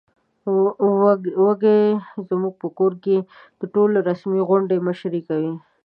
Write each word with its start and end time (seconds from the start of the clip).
وزې 1.47 1.77
زموږ 2.29 2.53
په 2.61 2.67
کور 2.77 2.93
کې 3.03 3.17
د 3.59 3.61
ټولو 3.73 3.97
رسمي 4.09 4.41
غونډو 4.49 4.75
مشري 4.87 5.21
کوي. 5.27 5.53